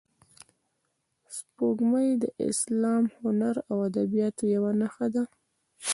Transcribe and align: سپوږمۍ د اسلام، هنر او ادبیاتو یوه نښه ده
سپوږمۍ 1.35 2.09
د 2.21 2.23
اسلام، 2.49 3.03
هنر 3.19 3.55
او 3.69 3.75
ادبیاتو 3.87 4.43
یوه 4.55 4.71
نښه 4.79 5.07
ده 5.13 5.23